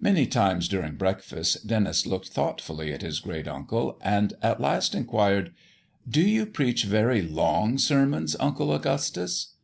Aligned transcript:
Many 0.00 0.24
times 0.26 0.66
during 0.66 0.94
breakfast 0.94 1.66
Denis 1.66 2.06
looked 2.06 2.30
thoughtfully 2.30 2.90
at 2.90 3.02
his 3.02 3.20
great 3.20 3.46
uncle, 3.46 3.98
and 4.00 4.32
at 4.40 4.62
last 4.62 4.94
inquired 4.94 5.52
"Do 6.08 6.22
you 6.22 6.46
preach 6.46 6.84
very 6.84 7.20
long 7.20 7.76
sermons, 7.76 8.34
Uncle 8.40 8.72
Augustus?" 8.72 9.56